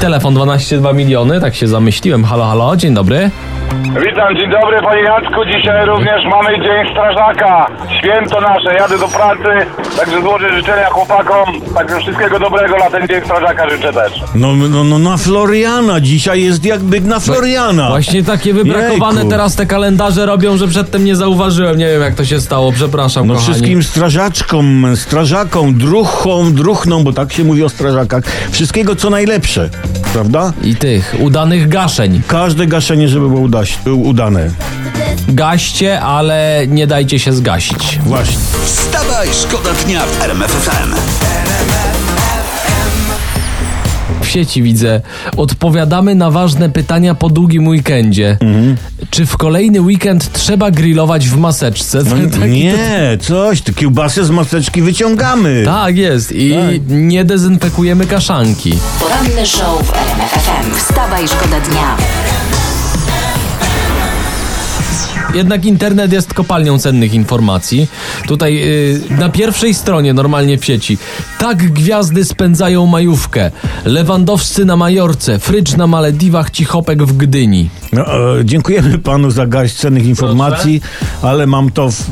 Telefon 0.00 0.34
12,2 0.34 0.94
miliony, 0.94 1.40
tak 1.40 1.54
się 1.54 1.66
zamyśliłem. 1.68 2.24
Halo, 2.24 2.44
halo, 2.46 2.76
dzień 2.76 2.94
dobry. 2.94 3.30
Witam, 4.06 4.36
dzień 4.36 4.50
dobry 4.50 4.82
panie 4.82 5.02
Jacku. 5.02 5.44
Dzisiaj 5.56 5.86
również 5.86 6.24
mamy 6.30 6.48
Dzień 6.64 6.92
Strażaka. 6.92 7.66
Święto 7.98 8.40
nasze, 8.40 8.74
jadę 8.78 8.98
do 8.98 9.08
pracy, 9.08 9.66
także 9.98 10.20
złożę 10.20 10.56
życzenia 10.56 10.86
chłopakom. 10.90 11.44
Także 11.74 11.98
wszystkiego 12.00 12.38
dobrego 12.38 12.76
na 12.76 12.90
ten 12.90 13.08
Dzień 13.08 13.20
Strażaka 13.24 13.70
życzę 13.70 13.92
też. 13.92 14.12
No, 14.34 14.48
no, 14.54 14.84
no 14.84 14.98
na 14.98 15.16
Floriana. 15.16 16.00
Dzisiaj 16.00 16.42
jest 16.42 16.64
jakby 16.64 17.00
na 17.00 17.20
Floriana. 17.20 17.88
Właśnie 17.88 18.24
takie 18.24 18.54
wybrakowane 18.54 19.14
Jejku. 19.20 19.30
teraz 19.30 19.56
te 19.56 19.66
kalendarze 19.66 20.26
robią, 20.26 20.56
że 20.56 20.68
przedtem 20.68 21.04
nie 21.04 21.16
zauważyłem. 21.16 21.78
Nie 21.78 21.86
wiem 21.86 22.02
jak 22.02 22.14
to 22.14 22.24
się 22.24 22.40
stało, 22.40 22.72
przepraszam 22.72 23.26
No 23.26 23.34
kochani. 23.34 23.52
wszystkim 23.52 23.82
strażaczkom, 23.82 24.86
strażakom, 24.96 25.78
druchom, 25.78 26.54
druchną, 26.54 27.04
bo 27.04 27.12
tak 27.12 27.32
się 27.32 27.44
mówi 27.44 27.64
o 27.64 27.68
strażakach. 27.68 28.15
Wszystkiego 28.50 28.96
co 28.96 29.10
najlepsze, 29.10 29.70
prawda? 30.12 30.52
I 30.62 30.76
tych 30.76 31.14
udanych 31.20 31.68
gaszeń. 31.68 32.22
Każde 32.26 32.66
gaszenie, 32.66 33.08
żeby 33.08 33.28
było 33.28 33.40
uda- 33.40 33.90
udane. 34.02 34.50
Gaście, 35.28 36.00
ale 36.00 36.64
nie 36.68 36.86
dajcie 36.86 37.18
się 37.18 37.32
zgasić. 37.32 37.98
Właśnie. 38.04 38.36
Wstawaj, 38.64 39.28
szkoda 39.42 39.70
dnia 39.84 40.00
w 40.06 40.22
RMF 40.22 40.50
FM. 40.50 40.94
W 44.26 44.28
sieci 44.28 44.62
widzę. 44.62 45.00
Odpowiadamy 45.36 46.14
na 46.14 46.30
ważne 46.30 46.68
pytania 46.70 47.14
po 47.14 47.28
długim 47.28 47.68
weekendzie. 47.68 48.36
Mhm. 48.40 48.76
Czy 49.10 49.26
w 49.26 49.36
kolejny 49.36 49.80
weekend 49.80 50.32
trzeba 50.32 50.70
grillować 50.70 51.28
w 51.28 51.36
maseczce? 51.38 52.04
Taki 52.04 52.30
to- 52.30 52.46
Nie, 52.46 53.18
coś, 53.20 53.60
te 53.62 53.72
kiełbasy 53.72 54.24
z 54.24 54.30
maseczki 54.30 54.82
wyciągamy. 54.82 55.62
Tak 55.64 55.96
jest 55.96 56.32
i 56.32 56.54
nie 56.88 57.24
dezynfekujemy 57.24 58.06
kaszanki. 58.06 58.72
Poranny 59.00 59.46
show 59.46 59.82
w 59.86 59.92
RMF 59.94 60.30
FM. 60.30 60.74
Wstawaj, 60.74 61.28
szkoda 61.28 61.60
dnia. 61.60 61.96
Jednak 65.34 65.64
internet 65.64 66.12
jest 66.12 66.34
kopalnią 66.34 66.78
cennych 66.78 67.14
informacji. 67.14 67.88
Tutaj 68.26 68.62
y, 68.62 69.00
na 69.18 69.28
pierwszej 69.28 69.74
stronie 69.74 70.14
normalnie 70.14 70.58
w 70.58 70.64
sieci. 70.64 70.98
Tak 71.38 71.72
gwiazdy 71.72 72.24
spędzają 72.24 72.86
majówkę. 72.86 73.50
Lewandowscy 73.84 74.64
na 74.64 74.76
Majorce, 74.76 75.38
Frycz 75.38 75.76
na 75.76 75.86
Malediwach, 75.86 76.50
Cichopek 76.50 77.02
w 77.02 77.16
Gdyni. 77.16 77.70
No, 77.92 78.02
e, 78.38 78.44
dziękujemy 78.44 78.98
panu 78.98 79.30
za 79.30 79.46
garść 79.46 79.74
cennych 79.74 80.06
informacji, 80.06 80.80
ale 81.22 81.46
mam 81.46 81.70
to, 81.70 81.90
w, 81.90 82.04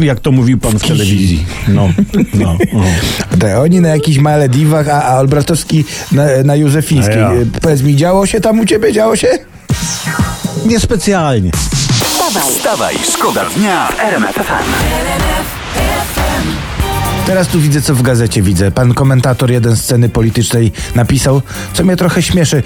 jak 0.00 0.20
to 0.20 0.32
mówił 0.32 0.58
pan 0.58 0.78
w 0.78 0.82
telewizji. 0.82 1.46
No, 1.68 1.88
no. 2.34 2.56
no. 2.72 2.82
Te, 3.38 3.60
oni 3.60 3.80
na 3.80 3.88
jakichś 3.88 4.18
Malediwach, 4.18 4.88
a, 4.88 5.02
a 5.02 5.18
Olbratowski 5.18 5.84
na, 6.12 6.24
na 6.44 6.56
Józefińskiej. 6.56 7.16
A 7.16 7.18
ja. 7.18 7.32
Y, 7.32 7.46
Powiedz 7.62 7.82
mi, 7.82 7.96
działo 7.96 8.26
się 8.26 8.40
tam 8.40 8.60
u 8.60 8.66
ciebie, 8.66 8.92
działo 8.92 9.16
się? 9.16 9.28
Niespecjalnie. 10.66 11.50
Wstawaj, 12.24 12.52
Wstawaj, 12.52 12.98
szkoda 12.98 13.44
dnia 13.44 13.88
w 13.88 14.00
RMF 14.00 14.34
FM. 14.34 14.64
Teraz 17.26 17.48
tu 17.48 17.60
widzę, 17.60 17.82
co 17.82 17.94
w 17.94 18.02
gazecie 18.02 18.42
widzę. 18.42 18.70
Pan 18.70 18.94
komentator 18.94 19.50
jeden 19.50 19.76
sceny 19.76 20.08
politycznej 20.08 20.72
napisał, 20.94 21.42
co 21.74 21.84
mnie 21.84 21.96
trochę 21.96 22.22
śmieszy. 22.22 22.62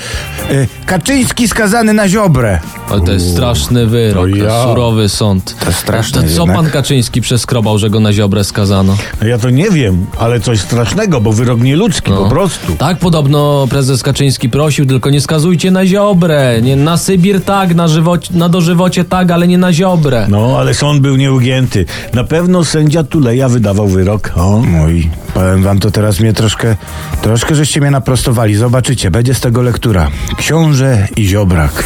Y, 0.51 0.67
Kaczyński 0.87 1.49
skazany 1.49 1.93
na 1.95 2.09
ziobrę. 2.09 2.59
Ale 2.91 3.01
to 3.01 3.13
jest 3.13 3.31
straszny 3.33 3.87
wyrok, 3.87 4.31
to 4.31 4.37
ja. 4.37 4.63
surowy 4.65 5.09
sąd. 5.09 5.57
To 5.65 5.73
straszne 5.73 6.23
To 6.23 6.29
co 6.29 6.35
jednak. 6.41 6.57
pan 6.57 6.71
Kaczyński 6.71 7.21
przeskrobał, 7.21 7.79
że 7.79 7.91
go 7.91 8.01
na 8.01 8.13
ziobrę 8.13 8.45
skazano? 8.45 8.97
No 9.21 9.27
Ja 9.27 9.39
to 9.39 9.51
nie 9.51 9.71
wiem, 9.71 10.07
ale 10.19 10.41
coś 10.41 10.61
strasznego, 10.61 11.21
bo 11.21 11.33
wyrok 11.33 11.61
nieludzki 11.61 12.11
No. 12.11 12.17
po 12.17 12.29
prostu. 12.29 12.77
Tak 12.77 12.99
podobno 12.99 13.67
prezes 13.71 14.03
Kaczyński 14.03 14.49
prosił, 14.49 14.87
tylko 14.87 15.11
nie 15.11 15.21
skazujcie 15.21 15.71
na 15.71 15.87
ziobrę. 15.87 16.63
Nie, 16.63 16.77
na 16.77 16.97
Sybir 16.97 17.41
tak, 17.45 17.75
na, 17.75 17.89
żywocie, 17.89 18.35
na 18.35 18.49
dożywocie 18.49 19.05
tak, 19.05 19.31
ale 19.31 19.49
nie 19.49 19.59
na 19.59 19.73
ziobrę. 19.73 20.27
No, 20.31 20.57
ale 20.59 20.75
sąd 20.75 21.01
był 21.01 21.17
nieugięty. 21.17 21.87
Na 22.15 22.25
pewno 22.25 22.65
sędzia 22.65 23.05
Tuleja 23.05 23.49
wydawał 23.49 23.87
wyrok. 23.89 24.31
O. 24.37 24.48
Mój, 24.57 25.11
powiem 25.35 25.63
wam 25.63 25.79
to 25.79 25.91
teraz 25.91 26.21
mnie 26.21 26.33
troszkę, 26.33 26.77
troszkę 27.23 27.55
żeście 27.55 27.81
mnie 27.81 27.91
naprostowali. 27.91 28.55
Zobaczycie, 28.55 29.11
będzie 29.11 29.35
z 29.35 29.41
tego 29.41 29.63
lektura. 29.63 30.11
Książę 30.37 31.09
i 31.17 31.25
ziobrak. 31.25 31.85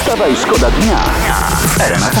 Wstawaj, 0.00 0.36
szkoda 0.42 0.70
dnia 0.70 0.98
w 1.68 1.80
RMF 1.80 2.14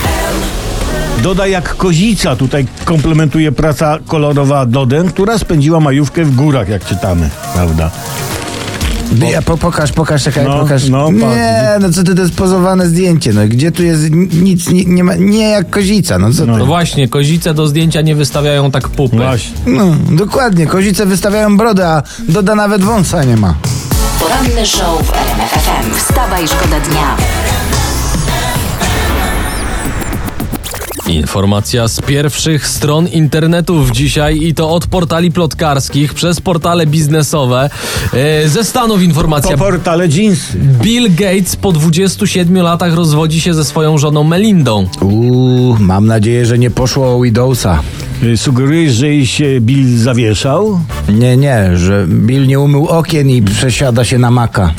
FM. 0.00 1.22
Doda 1.22 1.46
jak 1.46 1.76
kozica, 1.76 2.36
tutaj 2.36 2.66
komplementuje 2.84 3.52
praca 3.52 3.98
kolorowa 4.06 4.66
Doden, 4.66 5.08
która 5.08 5.38
spędziła 5.38 5.80
majówkę 5.80 6.24
w 6.24 6.34
górach, 6.34 6.68
jak 6.68 6.84
czytamy, 6.84 7.30
prawda? 7.54 7.90
Ja, 9.18 9.42
po, 9.42 9.56
pokaż, 9.56 9.92
pokaż, 9.92 10.22
czekaj, 10.22 10.44
No, 10.44 10.60
pokaż. 10.60 10.88
no, 10.88 11.10
nie, 11.12 11.64
no 11.80 11.90
co 11.92 12.02
ty, 12.04 12.14
to 12.14 12.22
jest 12.22 12.34
pozowane 12.34 12.86
zdjęcie, 12.88 13.32
no 13.32 13.40
gdzie 13.48 13.72
tu 13.72 13.82
jest 13.82 14.10
nic, 14.42 14.68
nie, 14.70 14.84
nie 14.84 15.04
ma, 15.04 15.14
nie 15.14 15.48
jak 15.50 15.70
kozica, 15.70 16.18
no 16.18 16.32
co 16.32 16.42
ty? 16.42 16.46
No 16.46 16.66
właśnie, 16.66 17.08
kozice 17.08 17.54
do 17.54 17.66
zdjęcia 17.66 18.00
nie 18.00 18.14
wystawiają 18.14 18.70
tak 18.70 18.88
pupy. 18.88 19.16
Właśnie. 19.16 19.52
No, 19.66 19.84
dokładnie, 20.10 20.66
kozice 20.66 21.06
wystawiają 21.06 21.56
brodę, 21.56 21.88
a 21.88 22.02
Doda 22.28 22.54
nawet 22.54 22.82
wąsa 22.84 23.24
nie 23.24 23.36
ma. 23.36 23.54
poranny 24.20 24.66
show 24.66 25.02
w 25.06 25.12
RMF 25.12 25.50
FM. 25.50 25.94
Wstawaj, 25.98 26.48
szkoda 26.48 26.80
dnia. 26.80 27.16
Informacja 31.10 31.88
z 31.88 32.00
pierwszych 32.00 32.68
stron 32.68 33.08
internetów 33.08 33.90
dzisiaj 33.90 34.42
i 34.42 34.54
to 34.54 34.70
od 34.70 34.86
portali 34.86 35.32
plotkarskich 35.32 36.14
przez 36.14 36.40
portale 36.40 36.86
biznesowe. 36.86 37.70
E, 38.14 38.48
ze 38.48 38.64
Stanów 38.64 39.02
informacja. 39.02 39.56
Po 39.56 39.64
portale 39.64 40.08
jeansy. 40.08 40.58
Bill 40.58 41.14
Gates 41.14 41.56
po 41.56 41.72
27 41.72 42.56
latach 42.62 42.94
rozwodzi 42.94 43.40
się 43.40 43.54
ze 43.54 43.64
swoją 43.64 43.98
żoną 43.98 44.24
Melindą. 44.24 44.86
Uuu, 45.00 45.76
mam 45.80 46.06
nadzieję, 46.06 46.46
że 46.46 46.58
nie 46.58 46.70
poszło 46.70 47.16
o 47.16 47.20
Widowsa. 47.20 47.82
Y, 48.22 48.36
Sugerujesz, 48.36 48.92
że 48.92 49.06
jej 49.08 49.26
się 49.26 49.60
Bill 49.60 49.98
zawieszał? 49.98 50.80
Nie, 51.08 51.36
nie, 51.36 51.76
że 51.76 52.06
Bill 52.08 52.46
nie 52.46 52.60
umył 52.60 52.86
okien 52.86 53.30
i 53.30 53.42
przesiada 53.42 54.04
się 54.04 54.18
na 54.18 54.30
maka. 54.30 54.74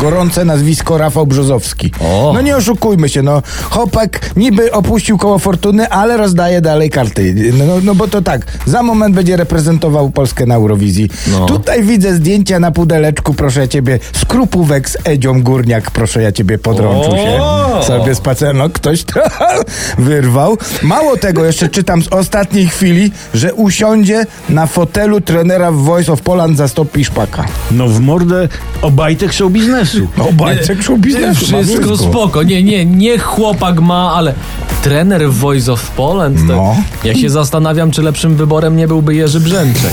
Gorące 0.00 0.44
nazwisko 0.44 0.98
Rafał 0.98 1.26
Brzozowski. 1.26 1.92
O. 2.00 2.30
No 2.34 2.40
nie 2.40 2.56
oszukujmy 2.56 3.08
się, 3.08 3.22
no. 3.22 3.42
Chłopak 3.70 4.30
niby 4.36 4.72
opuścił 4.72 5.18
koło 5.18 5.38
fortuny, 5.38 5.88
ale 5.88 6.16
rozdaje 6.16 6.60
dalej 6.60 6.90
karty. 6.90 7.34
No, 7.58 7.64
no 7.82 7.94
bo 7.94 8.08
to 8.08 8.22
tak, 8.22 8.46
za 8.66 8.82
moment 8.82 9.14
będzie 9.14 9.36
reprezentował 9.36 10.10
Polskę 10.10 10.46
na 10.46 10.54
Eurowizji. 10.54 11.08
No. 11.30 11.46
Tutaj 11.46 11.82
widzę 11.82 12.14
zdjęcia 12.14 12.60
na 12.60 12.70
pudeleczku, 12.70 13.34
proszę 13.34 13.60
ja 13.60 13.68
ciebie, 13.68 13.98
skrupówek 14.12 14.90
z 14.90 14.96
Edzią 15.04 15.42
Górniak, 15.42 15.90
proszę 15.90 16.22
ja 16.22 16.32
ciebie, 16.32 16.58
podrączył 16.58 17.12
się. 17.12 17.40
Sobie 17.86 18.14
spacer, 18.14 18.54
no 18.54 18.70
ktoś 18.70 19.04
to 19.04 19.20
wyrwał. 19.98 20.58
Mało 20.82 21.16
tego, 21.16 21.44
jeszcze 21.44 21.68
czytam 21.68 22.02
z 22.02 22.08
ostatniej 22.08 22.66
chwili, 22.68 23.12
że 23.34 23.54
usiądzie 23.54 24.26
na 24.48 24.66
fotelu 24.66 25.20
trenera 25.20 25.72
w 25.72 25.76
Voice 25.76 26.12
of 26.12 26.20
Poland 26.22 26.56
zastąpi 26.56 27.04
Szpaka. 27.04 27.44
No 27.70 27.88
w 27.88 28.00
mordę 28.00 28.48
obajtek 28.82 29.32
show 29.32 29.52
biznesu. 29.52 29.89
No, 30.16 30.32
bajcek 30.32 30.82
show 30.82 30.98
biznesu. 30.98 31.46
Wszystko 31.46 31.96
spoko. 31.96 32.42
Nie, 32.42 32.62
nie, 32.62 32.84
nie 32.86 33.18
chłopak 33.18 33.80
ma, 33.80 34.12
ale 34.14 34.34
trener 34.82 35.28
w 35.30 35.34
Voice 35.38 35.72
of 35.72 35.90
Poland. 35.90 36.38
To 36.38 36.44
No. 36.44 36.76
Ja 37.04 37.14
się 37.14 37.30
zastanawiam, 37.30 37.90
czy 37.90 38.02
lepszym 38.02 38.36
wyborem 38.36 38.76
nie 38.76 38.88
byłby 38.88 39.14
Jerzy 39.14 39.40
Brzęczek. 39.40 39.92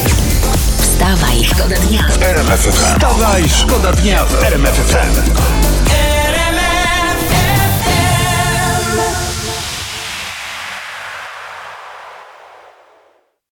Wstawaj, 0.80 1.44
szkoda 1.44 1.76
dnia. 1.90 2.02
RMF 2.22 2.60
FM. 2.60 2.72
Wstawaj, 2.96 3.44
szkoda 3.50 3.92
dnia 3.92 4.26
w 4.26 4.44
RMF 4.44 4.76
FM. 4.76 5.57